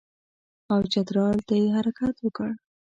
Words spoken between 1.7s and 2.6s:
حرکت وکړ.